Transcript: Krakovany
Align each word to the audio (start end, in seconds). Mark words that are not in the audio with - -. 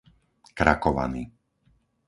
Krakovany 0.57 1.23